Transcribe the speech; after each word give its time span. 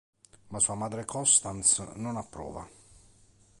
Ma 0.47 0.59
sua 0.59 0.73
madre 0.73 1.05
Constance 1.05 1.87
non 1.93 2.17
approva. 2.17 2.67